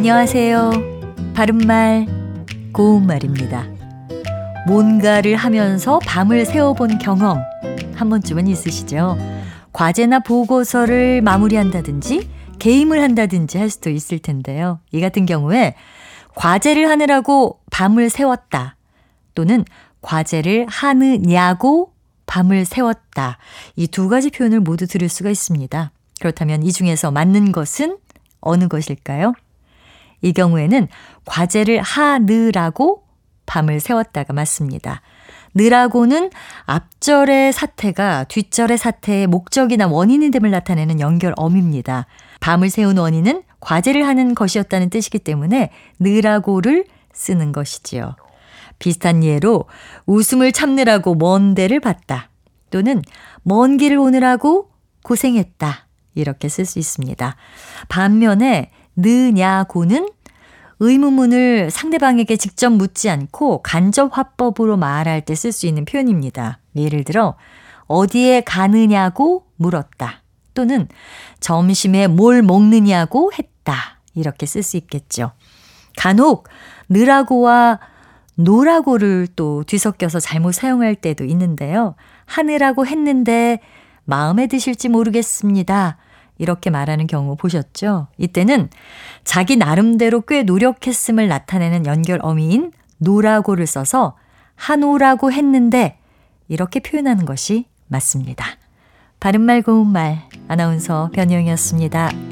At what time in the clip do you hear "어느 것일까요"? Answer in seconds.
28.40-29.34